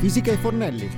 fisica 0.00 0.30
ai 0.30 0.36
fornelli. 0.36 0.88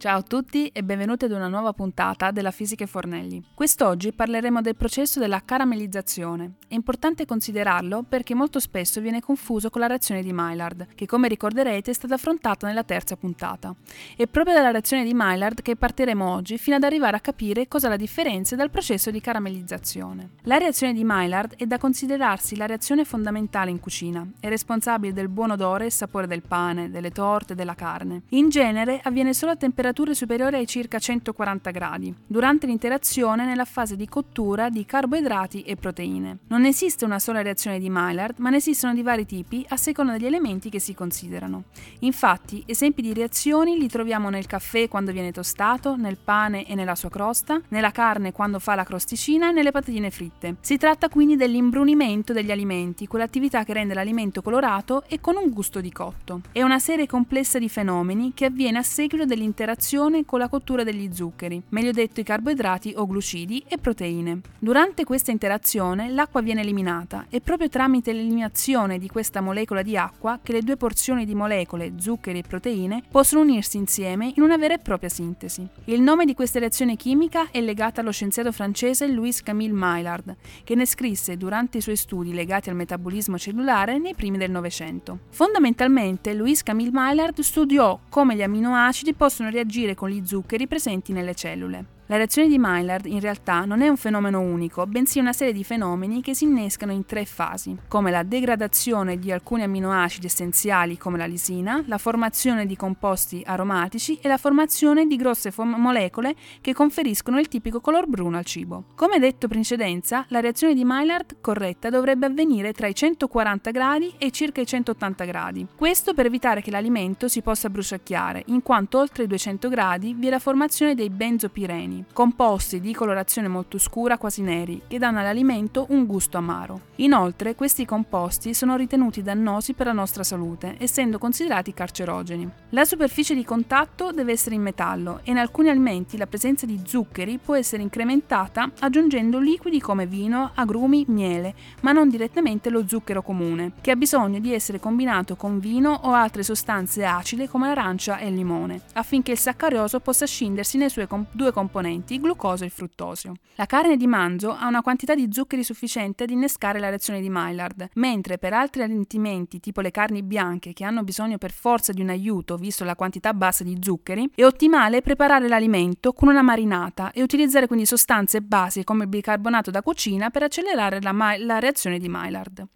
Ciao 0.00 0.20
a 0.20 0.22
tutti 0.22 0.68
e 0.68 0.82
benvenuti 0.82 1.26
ad 1.26 1.32
una 1.32 1.48
nuova 1.48 1.74
puntata 1.74 2.30
della 2.30 2.52
Fisica 2.52 2.84
e 2.84 2.86
Fornelli. 2.86 3.44
Quest'oggi 3.52 4.14
parleremo 4.14 4.62
del 4.62 4.74
processo 4.74 5.20
della 5.20 5.42
caramellizzazione. 5.44 6.52
È 6.68 6.72
importante 6.72 7.26
considerarlo 7.26 8.02
perché 8.08 8.34
molto 8.34 8.60
spesso 8.60 9.02
viene 9.02 9.20
confuso 9.20 9.68
con 9.68 9.82
la 9.82 9.88
reazione 9.88 10.22
di 10.22 10.32
Maillard, 10.32 10.86
che 10.94 11.04
come 11.04 11.28
ricorderete 11.28 11.90
è 11.90 11.92
stata 11.92 12.14
affrontata 12.14 12.66
nella 12.66 12.82
terza 12.82 13.14
puntata. 13.16 13.74
È 14.16 14.26
proprio 14.26 14.54
dalla 14.54 14.70
reazione 14.70 15.04
di 15.04 15.12
Maillard 15.12 15.60
che 15.60 15.76
partiremo 15.76 16.26
oggi 16.26 16.56
fino 16.56 16.76
ad 16.76 16.84
arrivare 16.84 17.18
a 17.18 17.20
capire 17.20 17.68
cosa 17.68 17.90
la 17.90 17.96
differenzia 17.96 18.56
dal 18.56 18.70
processo 18.70 19.10
di 19.10 19.20
caramellizzazione. 19.20 20.30
La 20.44 20.56
reazione 20.56 20.94
di 20.94 21.04
Maillard 21.04 21.56
è 21.56 21.66
da 21.66 21.76
considerarsi 21.76 22.56
la 22.56 22.64
reazione 22.64 23.04
fondamentale 23.04 23.70
in 23.70 23.80
cucina, 23.80 24.26
è 24.40 24.48
responsabile 24.48 25.12
del 25.12 25.28
buon 25.28 25.50
odore 25.50 25.84
e 25.84 25.90
sapore 25.90 26.26
del 26.26 26.40
pane, 26.40 26.88
delle 26.88 27.10
torte 27.10 27.54
della 27.54 27.74
carne. 27.74 28.22
In 28.30 28.48
genere 28.48 28.98
avviene 29.02 29.34
solo 29.34 29.52
a 29.52 29.56
temperatura 29.56 29.88
temperature 29.90 30.14
superiori 30.14 30.56
ai 30.56 30.66
circa 30.66 30.98
140 30.98 31.70
gradi, 31.70 32.14
durante 32.26 32.66
l'interazione 32.66 33.44
nella 33.44 33.64
fase 33.64 33.96
di 33.96 34.06
cottura 34.08 34.68
di 34.68 34.86
carboidrati 34.86 35.62
e 35.62 35.74
proteine. 35.74 36.38
Non 36.48 36.64
esiste 36.64 37.04
una 37.04 37.18
sola 37.18 37.42
reazione 37.42 37.80
di 37.80 37.90
Maillard, 37.90 38.38
ma 38.38 38.50
ne 38.50 38.58
esistono 38.58 38.94
di 38.94 39.02
vari 39.02 39.26
tipi 39.26 39.64
a 39.68 39.76
seconda 39.76 40.12
degli 40.12 40.26
elementi 40.26 40.70
che 40.70 40.78
si 40.78 40.94
considerano. 40.94 41.64
Infatti, 42.00 42.62
esempi 42.66 43.02
di 43.02 43.12
reazioni 43.12 43.78
li 43.78 43.88
troviamo 43.88 44.30
nel 44.30 44.46
caffè 44.46 44.86
quando 44.88 45.10
viene 45.10 45.32
tostato, 45.32 45.96
nel 45.96 46.18
pane 46.22 46.66
e 46.66 46.74
nella 46.76 46.94
sua 46.94 47.10
crosta, 47.10 47.60
nella 47.68 47.90
carne 47.90 48.32
quando 48.32 48.60
fa 48.60 48.76
la 48.76 48.84
crosticina 48.84 49.48
e 49.48 49.52
nelle 49.52 49.72
patatine 49.72 50.10
fritte. 50.10 50.56
Si 50.60 50.76
tratta 50.76 51.08
quindi 51.08 51.34
dell'imbrunimento 51.34 52.32
degli 52.32 52.52
alimenti, 52.52 53.08
quell'attività 53.08 53.64
che 53.64 53.72
rende 53.72 53.94
l'alimento 53.94 54.40
colorato 54.40 55.02
e 55.08 55.20
con 55.20 55.36
un 55.36 55.50
gusto 55.50 55.80
di 55.80 55.90
cotto. 55.90 56.42
È 56.52 56.62
una 56.62 56.78
serie 56.78 57.06
complessa 57.06 57.58
di 57.58 57.68
fenomeni 57.68 58.32
che 58.34 58.44
avviene 58.44 58.78
a 58.78 58.82
seguito 58.82 59.24
dell'interazione 59.24 59.78
reazione 59.80 60.26
con 60.26 60.38
la 60.38 60.48
cottura 60.48 60.84
degli 60.84 61.08
zuccheri, 61.10 61.62
meglio 61.70 61.90
detto 61.90 62.20
i 62.20 62.22
carboidrati 62.22 62.92
o 62.96 63.06
glucidi 63.06 63.64
e 63.66 63.78
proteine. 63.78 64.40
Durante 64.58 65.04
questa 65.04 65.30
interazione 65.30 66.10
l'acqua 66.10 66.42
viene 66.42 66.60
eliminata 66.60 67.24
e 67.30 67.40
proprio 67.40 67.70
tramite 67.70 68.12
l'eliminazione 68.12 68.98
di 68.98 69.08
questa 69.08 69.40
molecola 69.40 69.80
di 69.80 69.96
acqua 69.96 70.38
che 70.42 70.52
le 70.52 70.60
due 70.60 70.76
porzioni 70.76 71.24
di 71.24 71.34
molecole, 71.34 71.94
zuccheri 71.98 72.40
e 72.40 72.44
proteine, 72.46 73.02
possono 73.10 73.40
unirsi 73.40 73.78
insieme 73.78 74.32
in 74.36 74.42
una 74.42 74.58
vera 74.58 74.74
e 74.74 74.78
propria 74.78 75.08
sintesi. 75.08 75.66
Il 75.84 76.02
nome 76.02 76.26
di 76.26 76.34
questa 76.34 76.58
reazione 76.58 76.96
chimica 76.96 77.48
è 77.50 77.60
legato 77.62 78.00
allo 78.00 78.12
scienziato 78.12 78.52
francese 78.52 79.08
Louis 79.08 79.42
Camille 79.42 79.72
Maillard, 79.72 80.36
che 80.62 80.74
ne 80.74 80.84
scrisse 80.84 81.38
durante 81.38 81.78
i 81.78 81.80
suoi 81.80 81.96
studi 81.96 82.34
legati 82.34 82.68
al 82.68 82.76
metabolismo 82.76 83.38
cellulare 83.38 83.96
nei 83.98 84.14
primi 84.14 84.36
del 84.36 84.50
Novecento. 84.50 85.20
Fondamentalmente, 85.30 86.34
Louis 86.34 86.62
Camille 86.62 86.90
Maillard 86.90 87.40
studiò 87.40 87.98
come 88.10 88.36
gli 88.36 88.42
aminoacidi 88.42 89.14
possono 89.14 89.48
reagire 89.48 89.68
interagire 89.70 89.94
con 89.94 90.10
gli 90.10 90.26
zuccheri 90.26 90.66
presenti 90.66 91.12
nelle 91.12 91.34
cellule. 91.34 91.99
La 92.10 92.16
reazione 92.16 92.48
di 92.48 92.58
Maillard 92.58 93.06
in 93.06 93.20
realtà 93.20 93.64
non 93.64 93.82
è 93.82 93.88
un 93.88 93.96
fenomeno 93.96 94.40
unico, 94.40 94.84
bensì 94.84 95.20
una 95.20 95.32
serie 95.32 95.52
di 95.52 95.62
fenomeni 95.62 96.22
che 96.22 96.34
si 96.34 96.42
innescano 96.42 96.90
in 96.90 97.06
tre 97.06 97.24
fasi, 97.24 97.76
come 97.86 98.10
la 98.10 98.24
degradazione 98.24 99.16
di 99.16 99.30
alcuni 99.30 99.62
amminoacidi 99.62 100.26
essenziali 100.26 100.98
come 100.98 101.18
la 101.18 101.26
lisina, 101.26 101.84
la 101.86 101.98
formazione 101.98 102.66
di 102.66 102.74
composti 102.74 103.44
aromatici 103.46 104.18
e 104.20 104.26
la 104.26 104.38
formazione 104.38 105.06
di 105.06 105.14
grosse 105.14 105.52
fo- 105.52 105.62
molecole 105.62 106.34
che 106.60 106.74
conferiscono 106.74 107.38
il 107.38 107.46
tipico 107.46 107.80
color 107.80 108.08
bruno 108.08 108.38
al 108.38 108.44
cibo. 108.44 108.86
Come 108.96 109.20
detto 109.20 109.46
in 109.46 109.52
precedenza, 109.52 110.24
la 110.30 110.40
reazione 110.40 110.74
di 110.74 110.82
Maillard 110.82 111.36
corretta 111.40 111.90
dovrebbe 111.90 112.26
avvenire 112.26 112.72
tra 112.72 112.88
i 112.88 112.94
140 112.94 113.70
gradi 113.70 114.12
e 114.18 114.32
circa 114.32 114.60
i 114.60 114.66
180 114.66 115.24
gradi. 115.26 115.64
Questo 115.76 116.12
per 116.12 116.26
evitare 116.26 116.60
che 116.60 116.72
l'alimento 116.72 117.28
si 117.28 117.40
possa 117.40 117.70
bruciacchiare, 117.70 118.42
in 118.46 118.64
quanto 118.64 118.98
oltre 118.98 119.22
i 119.22 119.28
200 119.28 119.68
gradi 119.68 120.12
vi 120.12 120.26
è 120.26 120.30
la 120.30 120.40
formazione 120.40 120.96
dei 120.96 121.08
benzopireni 121.08 121.98
composti 122.12 122.80
di 122.80 122.94
colorazione 122.94 123.48
molto 123.48 123.78
scura, 123.78 124.18
quasi 124.18 124.42
neri, 124.42 124.82
che 124.86 124.98
danno 124.98 125.20
all'alimento 125.20 125.86
un 125.90 126.06
gusto 126.06 126.36
amaro. 126.36 126.80
Inoltre, 126.96 127.54
questi 127.54 127.84
composti 127.84 128.54
sono 128.54 128.76
ritenuti 128.76 129.22
dannosi 129.22 129.74
per 129.74 129.86
la 129.86 129.92
nostra 129.92 130.22
salute, 130.22 130.76
essendo 130.78 131.18
considerati 131.18 131.74
carcerogeni. 131.74 132.48
La 132.70 132.84
superficie 132.84 133.34
di 133.34 133.44
contatto 133.44 134.12
deve 134.12 134.32
essere 134.32 134.54
in 134.54 134.62
metallo 134.62 135.20
e 135.24 135.30
in 135.30 135.38
alcuni 135.38 135.68
alimenti 135.68 136.16
la 136.16 136.26
presenza 136.26 136.66
di 136.66 136.80
zuccheri 136.84 137.38
può 137.38 137.54
essere 137.54 137.82
incrementata 137.82 138.70
aggiungendo 138.78 139.38
liquidi 139.38 139.80
come 139.80 140.06
vino, 140.06 140.52
agrumi, 140.54 141.04
miele, 141.08 141.54
ma 141.80 141.92
non 141.92 142.08
direttamente 142.08 142.70
lo 142.70 142.86
zucchero 142.86 143.22
comune, 143.22 143.72
che 143.80 143.90
ha 143.90 143.96
bisogno 143.96 144.38
di 144.38 144.52
essere 144.54 144.80
combinato 144.80 145.36
con 145.36 145.58
vino 145.58 145.92
o 146.02 146.12
altre 146.12 146.42
sostanze 146.42 147.04
acide 147.04 147.48
come 147.48 147.68
l'arancia 147.68 148.18
e 148.18 148.28
il 148.28 148.34
limone, 148.34 148.80
affinché 148.94 149.32
il 149.32 149.38
saccarioso 149.38 150.00
possa 150.00 150.26
scindersi 150.26 150.76
nei 150.76 150.90
suoi 150.90 151.06
com- 151.06 151.26
due 151.30 151.52
componenti 151.52 151.88
componenti, 151.90 152.20
glucosio 152.20 152.66
e 152.66 152.70
fruttosio. 152.70 153.34
La 153.56 153.66
carne 153.66 153.96
di 153.96 154.06
manzo 154.06 154.52
ha 154.52 154.66
una 154.66 154.82
quantità 154.82 155.14
di 155.14 155.28
zuccheri 155.30 155.64
sufficiente 155.64 156.24
ad 156.24 156.30
innescare 156.30 156.78
la 156.78 156.88
reazione 156.88 157.20
di 157.20 157.28
Maillard, 157.28 157.88
mentre 157.94 158.38
per 158.38 158.52
altri 158.52 158.82
alimenti 158.82 159.60
tipo 159.60 159.80
le 159.80 159.90
carni 159.90 160.22
bianche 160.22 160.72
che 160.72 160.84
hanno 160.84 161.02
bisogno 161.02 161.38
per 161.38 161.50
forza 161.50 161.92
di 161.92 162.00
un 162.00 162.10
aiuto 162.10 162.56
visto 162.56 162.84
la 162.84 162.94
quantità 162.94 163.34
bassa 163.34 163.64
di 163.64 163.78
zuccheri, 163.80 164.30
è 164.34 164.44
ottimale 164.44 165.02
preparare 165.02 165.48
l'alimento 165.48 166.12
con 166.12 166.28
una 166.28 166.42
marinata 166.42 167.10
e 167.12 167.22
utilizzare 167.22 167.66
quindi 167.66 167.86
sostanze 167.86 168.40
basi 168.40 168.84
come 168.84 169.04
il 169.04 169.08
bicarbonato 169.08 169.70
da 169.70 169.82
cucina 169.82 170.30
per 170.30 170.44
accelerare 170.44 171.00
la, 171.00 171.12
ma- 171.12 171.36
la 171.36 171.58
reazione 171.58 171.98
di 171.98 172.08
Maillard. 172.08 172.66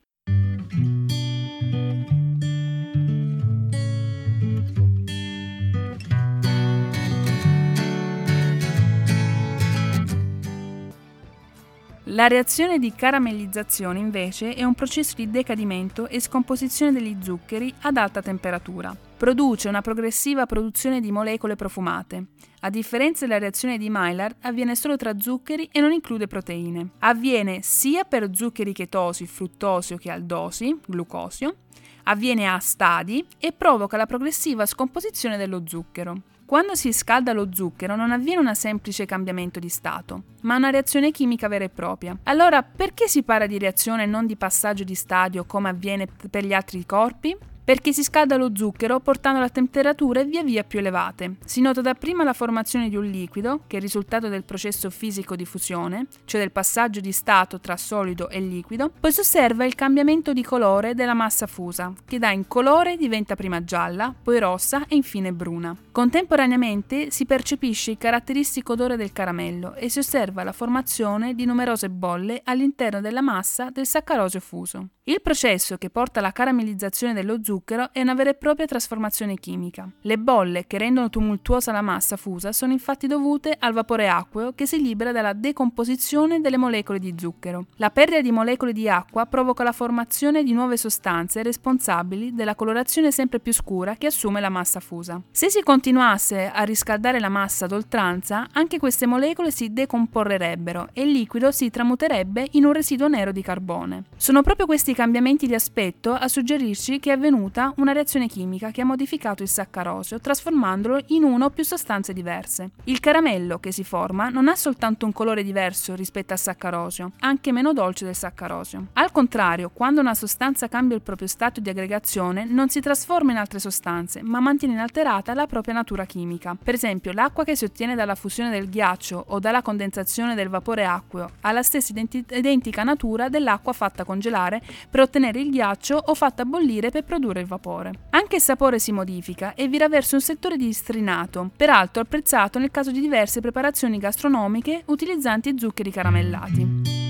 La 12.14 12.28
reazione 12.28 12.78
di 12.78 12.94
caramellizzazione 12.94 13.98
invece 13.98 14.54
è 14.54 14.62
un 14.62 14.74
processo 14.74 15.14
di 15.16 15.32
decadimento 15.32 16.06
e 16.06 16.20
scomposizione 16.20 16.92
degli 16.92 17.16
zuccheri 17.20 17.74
ad 17.80 17.96
alta 17.96 18.22
temperatura. 18.22 18.96
Produce 19.16 19.68
una 19.68 19.80
progressiva 19.80 20.46
produzione 20.46 21.00
di 21.00 21.10
molecole 21.10 21.56
profumate. 21.56 22.26
A 22.60 22.70
differenza 22.70 23.26
della 23.26 23.40
reazione 23.40 23.78
di 23.78 23.90
Maillard, 23.90 24.36
avviene 24.42 24.76
solo 24.76 24.94
tra 24.94 25.18
zuccheri 25.18 25.68
e 25.72 25.80
non 25.80 25.90
include 25.90 26.28
proteine. 26.28 26.90
Avviene 27.00 27.62
sia 27.62 28.04
per 28.04 28.30
zuccheri 28.32 28.72
chetosi, 28.72 29.26
fruttosio 29.26 29.96
che 29.96 30.12
aldosi, 30.12 30.78
glucosio, 30.86 31.56
avviene 32.04 32.46
a 32.48 32.58
stadi 32.58 33.24
e 33.38 33.52
provoca 33.52 33.96
la 33.96 34.06
progressiva 34.06 34.66
scomposizione 34.66 35.36
dello 35.36 35.62
zucchero. 35.66 36.14
Quando 36.46 36.74
si 36.74 36.92
scalda 36.92 37.32
lo 37.32 37.48
zucchero 37.52 37.96
non 37.96 38.12
avviene 38.12 38.46
un 38.46 38.54
semplice 38.54 39.06
cambiamento 39.06 39.58
di 39.58 39.68
stato, 39.70 40.22
ma 40.42 40.56
una 40.56 40.70
reazione 40.70 41.10
chimica 41.10 41.48
vera 41.48 41.64
e 41.64 41.70
propria. 41.70 42.16
Allora, 42.24 42.62
perché 42.62 43.08
si 43.08 43.22
parla 43.22 43.46
di 43.46 43.58
reazione 43.58 44.02
e 44.02 44.06
non 44.06 44.26
di 44.26 44.36
passaggio 44.36 44.84
di 44.84 44.94
stadio 44.94 45.44
come 45.44 45.70
avviene 45.70 46.06
per 46.30 46.44
gli 46.44 46.52
altri 46.52 46.84
corpi? 46.84 47.36
Perché 47.64 47.92
si 47.94 48.02
scalda 48.02 48.36
lo 48.36 48.50
zucchero 48.54 49.00
portando 49.00 49.40
a 49.40 49.48
temperature 49.48 50.24
via 50.24 50.42
via 50.42 50.64
più 50.64 50.80
elevate. 50.80 51.36
Si 51.44 51.60
nota 51.62 51.80
dapprima 51.80 52.22
la 52.22 52.34
formazione 52.34 52.90
di 52.90 52.96
un 52.96 53.06
liquido, 53.06 53.62
che 53.66 53.74
è 53.74 53.76
il 53.76 53.82
risultato 53.82 54.28
del 54.28 54.44
processo 54.44 54.90
fisico 54.90 55.34
di 55.34 55.46
fusione, 55.46 56.06
cioè 56.26 56.40
del 56.40 56.52
passaggio 56.52 57.00
di 57.00 57.12
stato 57.12 57.58
tra 57.60 57.76
solido 57.76 58.28
e 58.28 58.40
liquido, 58.40 58.92
poi 59.00 59.12
si 59.12 59.20
osserva 59.20 59.64
il 59.64 59.74
cambiamento 59.74 60.32
di 60.32 60.42
colore 60.42 60.94
della 60.94 61.14
massa 61.14 61.46
fusa, 61.46 61.92
che 62.04 62.18
da 62.18 62.30
incolore 62.30 62.96
diventa 62.96 63.34
prima 63.34 63.64
gialla, 63.64 64.14
poi 64.22 64.38
rossa 64.38 64.84
e 64.86 64.96
infine 64.96 65.32
bruna. 65.32 65.74
Contemporaneamente 65.90 67.10
si 67.10 67.24
percepisce 67.24 67.92
il 67.92 67.98
caratteristico 67.98 68.72
odore 68.72 68.96
del 68.96 69.12
caramello 69.12 69.74
e 69.74 69.88
si 69.88 70.00
osserva 70.00 70.44
la 70.44 70.52
formazione 70.52 71.34
di 71.34 71.46
numerose 71.46 71.88
bolle 71.88 72.42
all'interno 72.44 73.00
della 73.00 73.22
massa 73.22 73.70
del 73.70 73.86
saccarosio 73.86 74.40
fuso. 74.40 74.88
Il 75.04 75.20
processo 75.20 75.76
che 75.76 75.90
porta 75.90 76.20
alla 76.20 76.32
caramellizzazione 76.32 77.12
dello 77.12 77.38
zucchero 77.42 77.53
è 77.92 78.00
una 78.00 78.14
vera 78.14 78.30
e 78.30 78.34
propria 78.34 78.66
trasformazione 78.66 79.36
chimica. 79.36 79.88
Le 80.00 80.18
bolle 80.18 80.66
che 80.66 80.78
rendono 80.78 81.10
tumultuosa 81.10 81.72
la 81.72 81.82
massa 81.82 82.16
fusa 82.16 82.52
sono 82.52 82.72
infatti 82.72 83.06
dovute 83.06 83.54
al 83.58 83.72
vapore 83.72 84.08
acqueo 84.08 84.52
che 84.54 84.66
si 84.66 84.80
libera 84.80 85.12
dalla 85.12 85.32
decomposizione 85.32 86.40
delle 86.40 86.56
molecole 86.56 86.98
di 86.98 87.14
zucchero. 87.16 87.66
La 87.76 87.90
perdita 87.90 88.20
di 88.20 88.32
molecole 88.32 88.72
di 88.72 88.88
acqua 88.88 89.26
provoca 89.26 89.62
la 89.62 89.72
formazione 89.72 90.42
di 90.42 90.52
nuove 90.52 90.76
sostanze 90.76 91.42
responsabili 91.42 92.34
della 92.34 92.54
colorazione 92.54 93.12
sempre 93.12 93.38
più 93.40 93.52
scura 93.52 93.94
che 93.96 94.06
assume 94.06 94.40
la 94.40 94.48
massa 94.48 94.80
fusa. 94.80 95.20
Se 95.30 95.50
si 95.50 95.62
continuasse 95.62 96.50
a 96.50 96.62
riscaldare 96.64 97.20
la 97.20 97.28
massa 97.28 97.66
ad 97.66 97.72
oltranza, 97.72 98.48
anche 98.52 98.78
queste 98.78 99.06
molecole 99.06 99.50
si 99.50 99.72
decomporrerebbero 99.72 100.88
e 100.92 101.02
il 101.02 101.10
liquido 101.10 101.52
si 101.52 101.70
tramuterebbe 101.70 102.48
in 102.52 102.64
un 102.64 102.72
residuo 102.72 103.08
nero 103.08 103.32
di 103.32 103.42
carbone. 103.42 104.04
Sono 104.16 104.42
proprio 104.42 104.66
questi 104.66 104.94
cambiamenti 104.94 105.46
di 105.46 105.54
aspetto 105.54 106.12
a 106.12 106.26
suggerirci 106.28 106.98
che 106.98 107.10
è 107.10 107.12
avvenuto 107.12 107.42
avvenuta 107.44 107.72
una 107.76 107.92
reazione 107.92 108.26
chimica 108.26 108.70
che 108.70 108.80
ha 108.80 108.84
modificato 108.84 109.42
il 109.42 109.48
saccarosio, 109.48 110.20
trasformandolo 110.20 111.00
in 111.08 111.24
una 111.24 111.46
o 111.46 111.50
più 111.50 111.64
sostanze 111.64 112.12
diverse. 112.12 112.70
Il 112.84 113.00
caramello 113.00 113.58
che 113.58 113.72
si 113.72 113.84
forma 113.84 114.28
non 114.28 114.48
ha 114.48 114.54
soltanto 114.54 115.04
un 115.04 115.12
colore 115.12 115.42
diverso 115.42 115.94
rispetto 115.94 116.32
al 116.32 116.38
saccarosio, 116.38 117.12
anche 117.20 117.52
meno 117.52 117.72
dolce 117.72 118.04
del 118.04 118.14
saccarosio. 118.14 118.88
Al 118.94 119.12
contrario, 119.12 119.70
quando 119.72 120.00
una 120.00 120.14
sostanza 120.14 120.68
cambia 120.68 120.96
il 120.96 121.02
proprio 121.02 121.28
stato 121.28 121.60
di 121.60 121.68
aggregazione, 121.68 122.44
non 122.44 122.68
si 122.68 122.80
trasforma 122.80 123.32
in 123.32 123.38
altre 123.38 123.58
sostanze, 123.58 124.22
ma 124.22 124.40
mantiene 124.40 124.74
inalterata 124.74 125.34
la 125.34 125.46
propria 125.46 125.74
natura 125.74 126.04
chimica. 126.04 126.56
Per 126.60 126.74
esempio, 126.74 127.12
l'acqua 127.12 127.44
che 127.44 127.56
si 127.56 127.64
ottiene 127.64 127.94
dalla 127.94 128.14
fusione 128.14 128.50
del 128.50 128.68
ghiaccio 128.68 129.24
o 129.28 129.38
dalla 129.38 129.62
condensazione 129.62 130.34
del 130.34 130.48
vapore 130.48 130.84
acqueo 130.84 131.30
ha 131.40 131.52
la 131.52 131.62
stessa 131.62 131.92
identi- 131.92 132.24
identica 132.30 132.82
natura 132.82 133.28
dell'acqua 133.28 133.72
fatta 133.72 134.04
congelare 134.04 134.62
per 134.88 135.00
ottenere 135.00 135.40
il 135.40 135.50
ghiaccio 135.50 135.96
o 135.96 136.14
fatta 136.14 136.44
bollire 136.44 136.90
per 136.90 137.04
produrre 137.04 137.33
il 137.40 137.46
vapore. 137.46 137.92
Anche 138.10 138.36
il 138.36 138.42
sapore 138.42 138.78
si 138.78 138.92
modifica 138.92 139.54
e 139.54 139.68
vira 139.68 139.88
verso 139.88 140.14
un 140.14 140.20
settore 140.20 140.56
di 140.56 140.72
strinato, 140.72 141.50
peraltro 141.56 142.02
apprezzato 142.02 142.58
nel 142.58 142.70
caso 142.70 142.90
di 142.90 143.00
diverse 143.00 143.40
preparazioni 143.40 143.98
gastronomiche 143.98 144.82
utilizzanti 144.86 145.54
zuccheri 145.58 145.90
caramellati. 145.90 147.03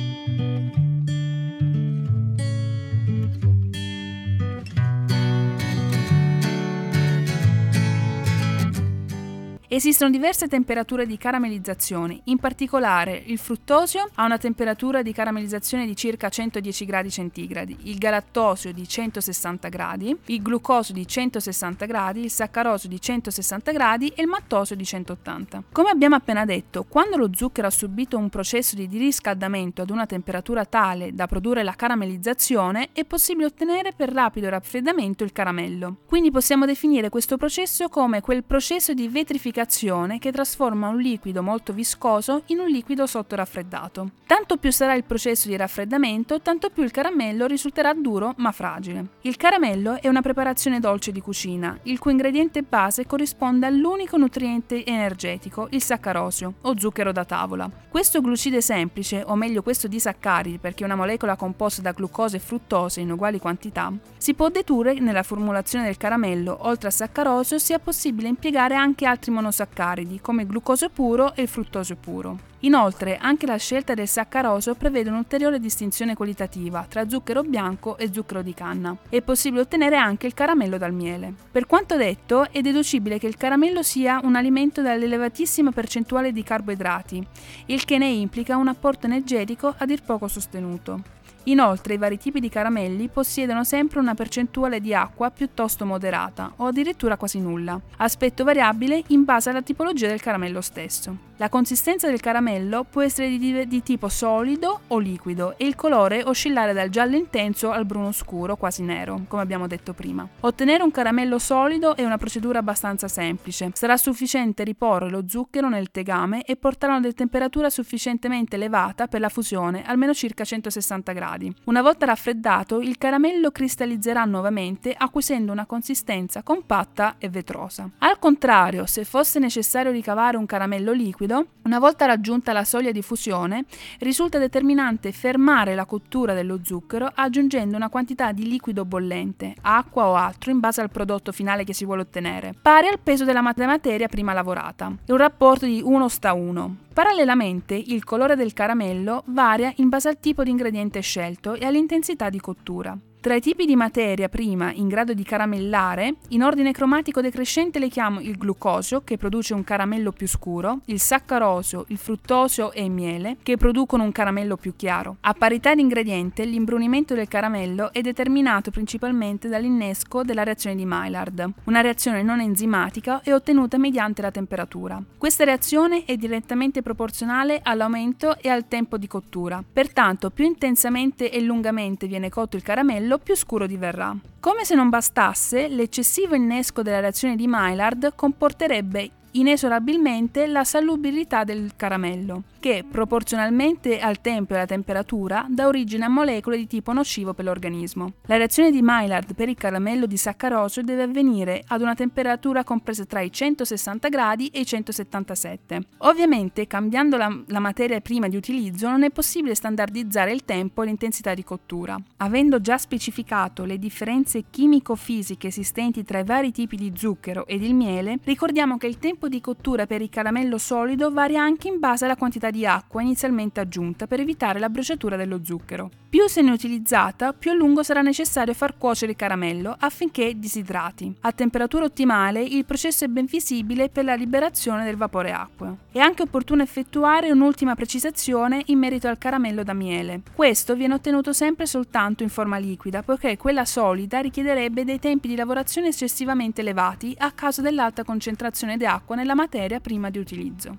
Esistono 9.75 10.09
diverse 10.09 10.47
temperature 10.47 11.05
di 11.05 11.19
caramellizzazione, 11.19 12.21
in 12.27 12.39
particolare 12.39 13.21
il 13.27 13.39
fruttosio 13.39 14.09
ha 14.15 14.25
una 14.25 14.39
temperatura 14.39 15.03
di 15.03 15.13
caramellizzazione 15.13 15.85
di 15.85 15.97
circa 15.97 16.29
110 16.29 16.85
gradi 16.85 17.11
centigradi, 17.11 17.77
il 17.83 17.99
galattosio 17.99 18.73
di 18.73 18.87
160 18.87 19.69
gradi, 19.71 20.17
il 20.27 20.43
glucosio 20.43 20.95
di 20.95 21.05
160 21.05 21.87
gradi, 21.87 22.23
il 22.23 22.31
saccarosio 22.31 22.89
di 22.89 23.01
160 23.01 23.73
gradi 23.73 24.13
e 24.15 24.23
il 24.23 24.29
mattosio 24.29 24.77
di 24.77 24.85
180. 24.85 25.65
Come 25.73 25.91
abbiamo 25.91 26.15
appena 26.15 26.45
detto, 26.45 26.85
quando 26.85 27.17
lo 27.17 27.31
zucchero 27.35 27.67
ha 27.67 27.71
subito 27.71 28.17
un 28.17 28.29
processo 28.29 28.77
di 28.77 28.87
riscaldamento 28.87 29.83
ad 29.83 29.91
una 29.91 30.07
temperatura 30.07 30.65
tale 30.67 31.13
da 31.15 31.27
produrre 31.27 31.65
la 31.65 31.75
caramellizzazione, 31.75 32.91
è 32.93 33.05
possibile 33.05 33.47
ottenere 33.47 33.91
per 33.91 34.13
rapido 34.13 34.49
raffreddamento 34.49 35.25
il 35.25 35.33
caramello. 35.33 35.97
Quindi 36.07 36.31
possiamo 36.31 36.65
definire 36.65 37.09
questo 37.09 37.37
processo 37.37 37.89
come 37.89 38.21
quel 38.21 38.45
processo 38.45 38.95
di 38.95 39.09
vetrificazione 39.09 39.63
reazione 39.65 40.19
che 40.19 40.31
trasforma 40.31 40.89
un 40.89 40.99
liquido 40.99 41.43
molto 41.43 41.73
viscoso 41.73 42.43
in 42.47 42.59
un 42.59 42.69
liquido 42.69 43.07
sottoraffreddato. 43.07 44.11
Tanto 44.27 44.59
più 44.59 44.71
sarà 44.71 44.95
il 44.95 45.05
processo 45.05 45.49
di 45.49 45.57
raffreddamento, 45.57 46.41
tanto 46.41 46.69
più 46.71 46.83
il 46.83 46.91
caramello 46.91 47.47
risulterà 47.47 47.95
duro 47.95 48.35
ma 48.39 48.53
fragile. 48.53 49.07
Il 49.23 49.37
caramello 49.37 50.01
è 50.01 50.09
una 50.09 50.21
preparazione 50.21 50.81
dolce 50.81 51.13
di 51.13 51.21
cucina, 51.21 51.79
il 51.85 51.99
cui 51.99 52.13
ingrediente 52.13 52.63
base 52.63 53.07
corrisponde 53.07 53.67
all'unico 53.67 54.17
nutriente 54.17 54.85
energetico, 54.85 55.69
il 55.71 55.83
saccarosio, 55.83 56.55
o 56.63 56.79
zucchero 56.79 57.13
da 57.13 57.25
tavola. 57.25 57.71
Questo 57.89 58.21
glucide 58.21 58.61
semplice, 58.61 59.23
o 59.25 59.35
meglio 59.35 59.63
questo 59.63 59.89
disaccaridi 59.89 60.59
perché 60.59 60.83
è 60.83 60.87
una 60.87 60.97
molecola 60.97 61.37
composta 61.37 61.81
da 61.81 61.93
glucosio 61.93 62.39
e 62.39 62.41
fruttosio 62.41 63.03
in 63.03 63.13
uguali 63.13 63.39
quantità, 63.39 63.93
si 64.19 64.35
può 64.35 64.49
dedurre 64.49 64.99
nella 65.01 65.23
formulazione 65.23 65.85
del 65.85 65.97
caramello, 65.97 66.59
oltre 66.63 66.89
al 66.89 66.93
saccarosio, 66.93 67.59
sia 67.59 67.79
possibile 67.79 68.29
impiegare 68.29 68.75
anche 68.75 69.07
altri 69.07 69.31
monosaccaridi 69.31 69.53
monosaccaridi 69.55 70.21
come 70.21 70.43
il 70.43 70.49
glucosio 70.49 70.91
puro 70.91 71.35
e 71.35 71.43
il 71.43 71.49
fruttosio 71.49 71.97
puro. 71.97 72.53
Inoltre, 72.61 73.19
anche 73.19 73.47
la 73.47 73.57
scelta 73.57 73.95
del 73.95 74.09
saccarosio 74.09 74.75
prevede 74.75 75.11
un'ulteriore 75.11 75.61
distinzione 75.61 76.15
qualitativa 76.15 76.87
tra 76.89 77.09
zucchero 77.09 77.43
bianco 77.43 77.97
e 77.99 78.11
zucchero 78.13 78.43
di 78.43 78.55
canna. 78.55 78.97
È 79.09 79.21
possibile 79.21 79.63
ottenere 79.63 79.97
anche 79.97 80.27
il 80.27 80.35
caramello 80.35 80.79
dal 80.79 80.93
miele. 80.93 81.33
Per 81.51 81.67
quanto 81.67 81.97
detto, 81.97 82.51
è 82.51 82.61
deducibile 82.63 83.19
che 83.19 83.27
il 83.27 83.37
caramello 83.37 83.83
sia 83.83 84.21
un 84.23 84.35
alimento 84.35 84.83
dall'elevatissima 84.83 85.71
percentuale 85.73 86.33
di 86.33 86.43
carboidrati, 86.43 87.25
il 87.67 87.85
che 87.85 87.99
ne 87.99 88.09
implica 88.09 88.57
un 88.57 88.69
apporto 88.69 89.07
energetico 89.07 89.75
a 89.77 89.85
dir 89.85 90.03
poco 90.03 90.27
sostenuto. 90.27 91.23
Inoltre 91.45 91.95
i 91.95 91.99
vari 91.99 92.19
tipi 92.19 92.41
di 92.41 92.49
caramelli 92.49 93.09
possiedono 93.09 93.65
sempre 93.65 93.99
una 93.99 94.15
percentuale 94.15 94.81
di 94.81 94.95
acqua 94.95 95.31
piuttosto 95.31 95.85
moderata 95.85 96.53
o 96.57 96.67
addirittura 96.67 97.19
quasi 97.19 97.39
nulla, 97.39 97.79
aspetto 97.99 98.45
variabile 98.45 99.03
in 99.09 99.25
base 99.25 99.51
alla 99.51 99.61
tipologia 99.61 100.07
del 100.09 100.23
caramello 100.23 100.63
stesso. 100.63 101.33
La 101.39 101.49
consistenza 101.49 102.07
del 102.07 102.21
caramello 102.21 102.85
può 102.89 103.03
essere 103.03 103.29
di, 103.29 103.67
di, 103.67 103.83
tipo 103.83 104.09
solido 104.09 104.83
o 104.87 104.99
liquido 104.99 105.59
e 105.59 105.67
il 105.67 105.75
colore 105.75 106.23
oscillare 106.23 106.73
dal 106.73 106.91
giallo 106.91 107.17
intenso 107.17 107.73
al 107.73 107.85
bruno 107.85 108.13
scuro, 108.13 108.55
quasi 108.55 108.85
nero, 108.85 109.23
come 109.27 109.43
abbiamo 109.43 109.67
detto 109.67 109.95
prima. 109.95 110.29
Ottenere 110.41 110.85
un 110.85 110.93
caramello 110.93 111.41
solido 111.41 111.97
è 111.97 112.05
una 112.05 112.19
procedura 112.19 112.61
abbastanza 112.61 113.09
semplice. 113.09 113.73
Sarà 113.75 113.97
sufficiente 113.97 114.63
riporre 114.63 115.11
lo 115.11 115.25
zucchero 115.27 115.69
nel 115.69 115.91
tegame 115.91 116.45
e 116.45 116.55
portarlo 116.55 116.95
ad 116.95 117.03
una 117.03 117.13
temperatura 117.13 117.69
sufficientemente 117.69 118.55
elevata 118.55 119.09
per 119.09 119.19
la 119.19 119.29
fusione, 119.29 119.83
almeno 119.85 120.15
circa 120.15 120.45
160 120.45 121.11
gradi. 121.13 121.53
Una 121.65 121.83
volta 121.83 122.07
raffreddato, 122.07 122.81
il 122.81 122.97
caramello 122.97 123.51
cristallizzerà 123.51 124.25
nuovamente 124.25 124.95
acquisendo 124.97 125.51
una 125.51 125.67
consistenza 125.67 126.45
compatta 126.45 127.17
e 127.19 127.29
vetrosa. 127.29 127.91
Al 127.99 128.21
contrario, 128.21 128.87
se 128.87 129.05
fosse 129.05 129.41
necessario 129.41 129.91
ricavare 129.91 130.37
un 130.37 130.47
caramello 130.47 130.93
liquido, 130.93 131.23
liquido, 131.25 131.47
una 131.65 131.79
volta 131.79 132.07
raggiunta 132.07 132.53
la 132.53 132.65
soglia 132.65 132.93
di 132.93 133.03
fusione, 133.03 133.65
risulta 134.01 134.39
determinante 134.39 135.13
fermare 135.13 135.75
la 135.75 135.87
cottura 135.87 136.35
dello 136.35 136.61
zucchero 136.63 137.11
aggiungendo 137.13 137.77
una 137.77 137.89
quantità 137.89 138.33
di 138.33 138.47
liquido 138.47 138.85
bollente, 138.85 139.55
acqua 139.63 140.07
o 140.07 140.15
altro, 140.15 140.51
in 140.51 140.61
base 140.61 140.81
al 140.81 140.91
prodotto 140.91 141.33
finale 141.33 141.65
che 141.65 141.75
si 141.75 141.85
vuole 141.85 142.03
ottenere, 142.03 142.55
pari 142.61 142.89
al 142.89 143.01
peso 143.01 143.25
della 143.25 143.43
materia 143.43 144.09
prima 144.09 144.33
lavorata. 144.33 144.95
Un 145.07 145.17
rapporto 145.17 145.65
di 145.65 145.81
1 145.83 146.09
sta 146.09 146.33
1. 146.33 146.77
Parallelamente, 146.93 147.75
il 147.75 148.05
colore 148.05 148.37
del 148.37 148.53
caramello 148.53 149.25
varia 149.27 149.73
in 149.77 149.89
base 149.89 150.09
al 150.09 150.21
tipo 150.21 150.45
di 150.45 150.51
ingrediente 150.51 151.01
scelto 151.01 151.55
e 151.55 151.65
all'intensità 151.65 152.31
di 152.31 152.41
cottura. 152.41 152.97
Tra 153.25 153.35
i 153.35 153.41
tipi 153.41 153.65
di 153.65 153.75
materia 153.75 154.29
prima 154.29 154.71
in 154.71 154.87
grado 154.87 155.15
di 155.15 155.23
caramellare, 155.23 156.17
in 156.29 156.43
ordine 156.43 156.73
cromatico 156.73 157.23
decrescente 157.23 157.79
le 157.79 157.89
chiamo 157.89 158.21
il 158.21 158.37
glucosio, 158.37 159.01
che 159.03 159.17
produce 159.17 159.55
un 159.55 159.65
caramello 159.65 160.13
più 160.13 160.29
scuro, 160.29 160.81
il 160.85 161.01
saccarosio, 161.01 161.87
il 161.89 161.97
fruttosio 161.97 162.71
e 162.71 162.85
il 162.85 162.91
miele, 162.91 163.39
che 163.43 163.57
producono 163.57 164.03
un 164.03 164.13
caramello 164.13 164.59
più 164.59 164.77
chiaro. 164.77 165.17
A 165.21 165.33
parità 165.33 165.75
di 165.75 165.81
ingrediente, 165.81 166.45
l'imbrunimento 166.45 167.15
del 167.15 167.27
caramello 167.27 167.95
è 167.95 168.03
determinato 168.03 168.71
principalmente 168.71 169.49
dall'innesco 169.49 170.23
della 170.23 170.43
reazione 170.43 170.77
di 170.77 170.85
Maillard, 170.85 171.51
una 171.65 171.81
reazione 171.81 172.23
non 172.23 172.41
enzimatica 172.41 173.23
e 173.23 173.33
ottenuta 173.33 173.79
mediante 173.79 174.21
la 174.21 174.33
temperatura. 174.33 175.03
Questa 175.17 175.45
reazione 175.45 176.05
è 176.05 176.15
direttamente 176.17 176.83
proporzionale 176.83 177.61
all'aumento 177.63 178.37
e 178.39 178.51
al 178.51 178.69
tempo 178.69 178.99
di 178.99 179.07
cottura. 179.07 179.65
Pertanto, 179.73 180.29
più 180.29 180.45
intensamente 180.45 181.31
e 181.31 181.41
lungamente 181.41 182.07
viene 182.07 182.29
cotto 182.29 182.57
il 182.57 182.63
caramello, 182.63 183.13
quello 183.15 183.19
più 183.19 183.37
scuro 183.37 183.67
diverrà. 183.67 184.15
Come 184.41 184.65
se 184.65 184.75
non 184.75 184.89
bastasse, 184.89 185.69
l'eccessivo 185.69 186.35
innesco 186.35 186.83
della 186.83 187.01
reazione 187.01 187.37
di 187.37 187.47
Maillard 187.47 188.15
comporterebbe 188.15 189.11
inesorabilmente 189.35 190.47
la 190.47 190.65
salubilità 190.65 191.45
del 191.45 191.73
caramello, 191.77 192.45
che 192.61 192.85
proporzionalmente 192.89 193.99
al 193.99 194.21
tempo 194.21 194.53
e 194.53 194.57
alla 194.57 194.67
temperatura 194.67 195.47
dà 195.49 195.67
origine 195.67 196.05
a 196.05 196.09
molecole 196.09 196.57
di 196.57 196.67
tipo 196.67 196.93
nocivo 196.93 197.35
per 197.35 197.45
l'organismo. 197.45 198.15
La 198.27 198.37
reazione 198.37 198.71
di 198.71 198.83
Maillard 198.83 199.35
per 199.35 199.49
il 199.49 199.57
caramello 199.57 200.07
di 200.07 200.17
saccarosio 200.17 200.83
deve 200.83 201.03
avvenire 201.03 201.63
ad 201.67 201.83
una 201.83 201.95
temperatura 201.95 202.65
compresa 202.65 203.05
tra 203.05 203.21
i 203.21 203.31
160 203.31 204.09
gradi 204.09 204.49
e 204.49 204.61
i 204.61 204.67
177. 204.67 205.81
Ovviamente, 205.99 206.67
cambiando 206.67 207.17
la, 207.17 207.43
la 207.47 207.59
materia 207.59 208.01
prima 208.01 208.29
di 208.29 208.37
utilizzo, 208.37 208.89
non 208.89 209.03
è 209.03 209.11
possibile 209.11 209.55
standardizzare 209.55 210.33
il 210.33 210.45
tempo 210.45 210.83
e 210.83 210.87
l'intensità 210.87 211.35
di 211.35 211.45
cottura. 211.45 212.01
Avendo 212.19 212.61
già 212.61 212.79
specificato 212.79 213.65
le 213.65 213.79
differenze 213.79 214.45
chimico-fisiche 214.49 215.49
esistenti 215.49 216.05
tra 216.05 216.21
i 216.21 216.25
vari 216.25 216.53
tipi 216.53 216.77
di 216.77 216.93
zucchero 216.95 217.47
ed 217.47 217.63
il 217.63 217.75
miele, 217.75 218.19
ricordiamo 218.25 218.79
che 218.79 218.87
il 218.87 218.99
tempo 218.99 219.24
tempo 219.25 219.29
di 219.29 219.41
cottura 219.41 219.87
per 219.87 220.03
il 220.03 220.11
caramello 220.11 220.59
solido 220.59 221.11
varia 221.11 221.43
anche 221.43 221.69
in 221.69 221.79
base 221.79 222.05
alla 222.05 222.17
quantità 222.17 222.51
di 222.51 222.67
acqua 222.67 223.03
inizialmente 223.03 223.61
aggiunta 223.61 224.07
per 224.07 224.21
evitare 224.21 224.59
la 224.59 224.69
bruciatura 224.69 225.17
dello 225.17 225.41
zucchero. 225.43 225.91
Più 226.09 226.29
se 226.29 226.43
ne 226.43 226.51
è 226.51 226.53
utilizzata, 226.53 227.33
più 227.33 227.51
a 227.51 227.55
lungo 227.55 227.83
sarà 227.83 228.01
necessario 228.01 228.55
far 228.55 228.77
cuocere 228.77 229.13
il 229.13 229.19
caramello 229.19 229.75
affinché 229.77 230.39
disidrati. 230.39 231.13
A 231.23 231.33
temperatura 231.33 231.87
ottimale 231.87 232.41
il 232.41 232.65
processo 232.65 233.05
è 233.05 233.09
ben 233.09 233.25
visibile 233.25 233.89
per 233.89 234.05
la 234.05 234.15
liberazione 234.15 234.85
del 234.85 234.97
vapore 234.97 235.33
acqueo. 235.33 235.79
È 235.91 235.99
anche 235.99 236.23
opportuno 236.23 236.63
effettuare 236.63 237.33
un'ultima 237.33 237.75
precisazione 237.75 238.63
in 238.67 238.79
merito 238.79 239.09
al 239.09 239.19
caramello 239.19 239.65
da 239.65 239.73
miele. 239.73 240.23
Questo 240.35 240.77
viene 240.77 240.95
ottenuto 240.95 241.33
sempre 241.33 241.67
soltanto 241.67 242.23
in 242.23 242.29
forma 242.29 242.59
liquida, 242.59 243.03
poiché 243.03 243.37
quella 243.37 243.65
solida 243.65 244.21
richiederebbe 244.21 244.85
dei 244.85 245.01
tempi 245.01 245.27
di 245.27 245.37
lavorazione 245.37 245.89
eccessivamente 245.89 246.61
elevati 246.61 247.15
a 247.19 247.33
causa 247.33 247.61
dell'alta 247.61 248.05
concentrazione 248.05 248.77
di 248.77 248.87
acqua 248.87 249.14
nella 249.15 249.35
materia 249.35 249.81
prima 249.81 250.11
di 250.11 250.19
utilizzo. 250.19 250.79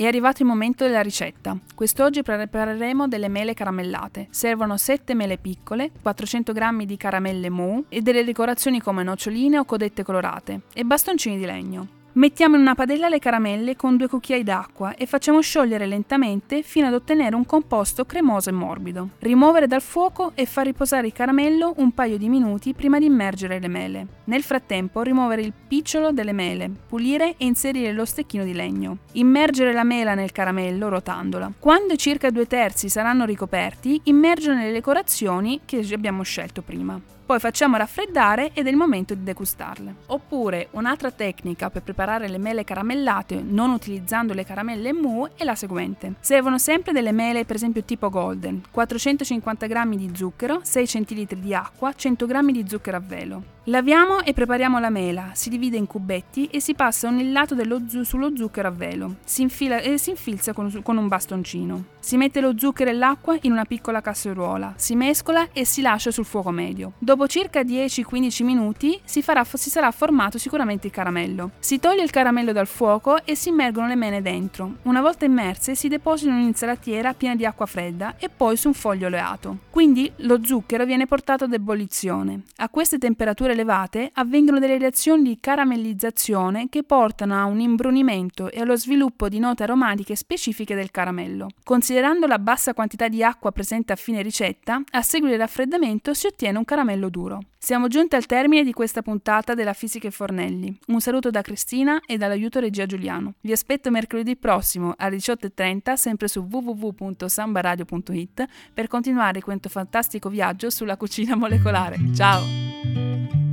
È 0.00 0.06
arrivato 0.06 0.40
il 0.40 0.48
momento 0.48 0.86
della 0.86 1.02
ricetta. 1.02 1.58
Quest'oggi 1.74 2.22
prepareremo 2.22 3.06
delle 3.06 3.28
mele 3.28 3.52
caramellate. 3.52 4.28
Servono 4.30 4.78
7 4.78 5.12
mele 5.12 5.36
piccole, 5.36 5.90
400 6.00 6.54
g 6.54 6.84
di 6.86 6.96
caramelle 6.96 7.50
mou 7.50 7.84
e 7.90 8.00
delle 8.00 8.24
decorazioni 8.24 8.80
come 8.80 9.02
noccioline 9.02 9.58
o 9.58 9.66
codette 9.66 10.02
colorate 10.02 10.62
e 10.72 10.84
bastoncini 10.84 11.36
di 11.36 11.44
legno. 11.44 11.99
Mettiamo 12.12 12.56
in 12.56 12.62
una 12.62 12.74
padella 12.74 13.08
le 13.08 13.20
caramelle 13.20 13.76
con 13.76 13.96
due 13.96 14.08
cucchiai 14.08 14.42
d'acqua 14.42 14.96
e 14.96 15.06
facciamo 15.06 15.40
sciogliere 15.40 15.86
lentamente 15.86 16.62
fino 16.62 16.88
ad 16.88 16.94
ottenere 16.94 17.36
un 17.36 17.46
composto 17.46 18.04
cremoso 18.04 18.48
e 18.48 18.52
morbido. 18.52 19.10
Rimuovere 19.20 19.68
dal 19.68 19.80
fuoco 19.80 20.32
e 20.34 20.44
far 20.44 20.66
riposare 20.66 21.06
il 21.06 21.12
caramello 21.12 21.74
un 21.76 21.92
paio 21.92 22.18
di 22.18 22.28
minuti 22.28 22.74
prima 22.74 22.98
di 22.98 23.04
immergere 23.04 23.60
le 23.60 23.68
mele. 23.68 24.06
Nel 24.24 24.42
frattempo 24.42 25.02
rimuovere 25.02 25.42
il 25.42 25.52
picciolo 25.68 26.10
delle 26.10 26.32
mele, 26.32 26.68
pulire 26.88 27.36
e 27.36 27.46
inserire 27.46 27.92
lo 27.92 28.04
stecchino 28.04 28.42
di 28.42 28.54
legno. 28.54 28.98
Immergere 29.12 29.72
la 29.72 29.84
mela 29.84 30.14
nel 30.14 30.32
caramello 30.32 30.88
rotandola. 30.88 31.52
Quando 31.60 31.94
circa 31.94 32.30
due 32.30 32.48
terzi 32.48 32.88
saranno 32.88 33.24
ricoperti, 33.24 34.00
immergere 34.04 34.56
nelle 34.56 34.72
decorazioni 34.72 35.60
che 35.64 35.86
abbiamo 35.92 36.24
scelto 36.24 36.62
prima. 36.62 37.00
Poi 37.30 37.38
facciamo 37.38 37.76
raffreddare 37.76 38.50
ed 38.54 38.66
è 38.66 38.70
il 38.70 38.76
momento 38.76 39.14
di 39.14 39.22
degustarle. 39.22 39.94
Oppure 40.06 40.66
un'altra 40.72 41.12
tecnica 41.12 41.70
per 41.70 41.84
preparare 41.84 42.26
le 42.26 42.38
mele 42.38 42.64
caramellate 42.64 43.40
non 43.40 43.70
utilizzando 43.70 44.34
le 44.34 44.44
caramelle 44.44 44.92
mu 44.92 45.28
è 45.36 45.44
la 45.44 45.54
seguente. 45.54 46.14
Servono 46.18 46.58
sempre 46.58 46.90
delle 46.90 47.12
mele 47.12 47.44
per 47.44 47.54
esempio 47.54 47.84
tipo 47.84 48.10
golden, 48.10 48.62
450 48.68 49.66
g 49.68 49.94
di 49.94 50.10
zucchero, 50.12 50.58
6 50.64 50.86
cl 51.04 51.36
di 51.36 51.54
acqua, 51.54 51.92
100 51.92 52.26
g 52.26 52.50
di 52.50 52.64
zucchero 52.66 52.96
a 52.96 53.00
velo. 53.00 53.42
Laviamo 53.70 54.24
e 54.24 54.32
prepariamo 54.32 54.80
la 54.80 54.90
mela, 54.90 55.30
si 55.34 55.48
divide 55.48 55.76
in 55.76 55.86
cubetti 55.86 56.46
e 56.46 56.58
si 56.58 56.74
passa 56.74 57.06
un 57.06 57.20
illato 57.20 57.54
zu- 57.86 58.02
sullo 58.02 58.34
zucchero 58.34 58.66
a 58.66 58.72
velo, 58.72 59.18
si 59.24 59.42
infila 59.42 59.78
e 59.78 59.96
si 59.96 60.10
infilza 60.10 60.52
con, 60.52 60.80
con 60.82 60.96
un 60.96 61.06
bastoncino. 61.06 61.84
Si 62.00 62.16
mette 62.16 62.40
lo 62.40 62.54
zucchero 62.58 62.90
e 62.90 62.94
l'acqua 62.94 63.36
in 63.42 63.52
una 63.52 63.66
piccola 63.66 64.00
casseruola, 64.00 64.72
si 64.76 64.96
mescola 64.96 65.50
e 65.52 65.64
si 65.64 65.82
lascia 65.82 66.10
sul 66.10 66.24
fuoco 66.24 66.50
medio. 66.50 66.94
Dopo 66.98 67.28
circa 67.28 67.60
10-15 67.60 68.42
minuti 68.42 68.98
si, 69.04 69.22
farà, 69.22 69.44
si, 69.44 69.70
sarà 69.70 69.92
formato 69.92 70.36
sicuramente 70.36 70.88
il 70.88 70.92
caramello. 70.92 71.52
Si 71.60 71.78
toglie 71.78 72.02
il 72.02 72.10
caramello 72.10 72.50
dal 72.50 72.66
fuoco 72.66 73.24
e 73.24 73.36
si 73.36 73.50
immergono 73.50 73.86
le 73.86 73.94
mele 73.94 74.20
dentro. 74.20 74.78
Una 74.82 75.00
volta 75.00 75.26
immerse 75.26 75.76
si 75.76 75.86
depositano 75.86 76.38
in 76.38 76.42
un'insalatiera 76.42 77.14
piena 77.14 77.36
di 77.36 77.46
acqua 77.46 77.66
fredda 77.66 78.16
e 78.18 78.28
poi 78.30 78.56
su 78.56 78.66
un 78.66 78.74
foglio 78.74 79.06
oleato. 79.06 79.58
Quindi 79.70 80.10
lo 80.16 80.40
zucchero 80.42 80.84
viene 80.84 81.06
portato 81.06 81.44
ad 81.44 81.52
ebollizione. 81.52 82.42
A 82.56 82.68
queste 82.68 82.98
temperature 82.98 83.54
elevate 83.60 84.10
avvengono 84.14 84.58
delle 84.58 84.78
reazioni 84.78 85.22
di 85.22 85.38
caramellizzazione 85.40 86.68
che 86.68 86.82
portano 86.82 87.38
a 87.38 87.44
un 87.44 87.60
imbrunimento 87.60 88.50
e 88.50 88.60
allo 88.60 88.76
sviluppo 88.76 89.28
di 89.28 89.38
note 89.38 89.62
aromatiche 89.62 90.16
specifiche 90.16 90.74
del 90.74 90.90
caramello. 90.90 91.48
Considerando 91.62 92.26
la 92.26 92.38
bassa 92.38 92.74
quantità 92.74 93.08
di 93.08 93.22
acqua 93.22 93.52
presente 93.52 93.92
a 93.92 93.96
fine 93.96 94.22
ricetta, 94.22 94.82
a 94.90 95.02
seguito 95.02 95.36
del 95.36 95.40
raffreddamento 95.40 96.14
si 96.14 96.26
ottiene 96.26 96.58
un 96.58 96.64
caramello 96.64 97.08
duro. 97.08 97.40
Siamo 97.62 97.88
giunti 97.88 98.16
al 98.16 98.24
termine 98.24 98.64
di 98.64 98.72
questa 98.72 99.02
puntata 99.02 99.52
della 99.52 99.74
Fisica 99.74 100.08
e 100.08 100.10
Fornelli. 100.10 100.74
Un 100.86 101.00
saluto 101.02 101.30
da 101.30 101.42
Cristina 101.42 102.00
e 102.06 102.16
dall'aiuto 102.16 102.58
regia 102.58 102.86
Giuliano. 102.86 103.34
Vi 103.42 103.52
aspetto 103.52 103.90
mercoledì 103.90 104.34
prossimo 104.36 104.94
alle 104.96 105.16
18.30 105.16 105.92
sempre 105.92 106.26
su 106.26 106.40
www.sambaradio.it 106.50 108.46
per 108.72 108.88
continuare 108.88 109.42
questo 109.42 109.68
fantastico 109.68 110.30
viaggio 110.30 110.70
sulla 110.70 110.96
cucina 110.96 111.36
molecolare. 111.36 111.98
Ciao! 112.14 113.49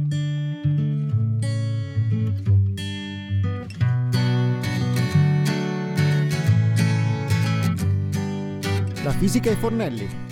La 9.07 9.13
fisica 9.13 9.49
e 9.49 9.55
Fornelli 9.55 10.26